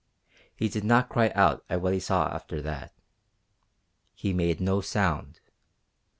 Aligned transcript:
He 0.55 0.67
did 0.67 0.83
not 0.83 1.09
cry 1.09 1.29
out 1.35 1.63
at 1.69 1.79
what 1.79 1.93
he 1.93 1.99
saw 1.99 2.27
after 2.33 2.59
that. 2.63 2.91
He 4.15 4.33
made 4.33 4.59
no 4.59 4.81
sound. 4.81 5.39